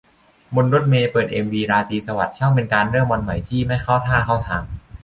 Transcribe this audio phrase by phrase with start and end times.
[0.55, 4.63] บนรถเมล์ เปิดเอ็มวี 'ราตรีสวัสดิ์' ช่างเป็นการเริ่มวันใหม่ที่ ไม่เข้าท่าเข้าทาง